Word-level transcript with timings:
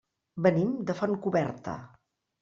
Venim 0.45 0.71
de 0.87 0.95
Fontcoberta. 1.01 1.75